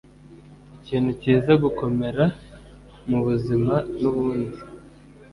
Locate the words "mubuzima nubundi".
3.09-4.59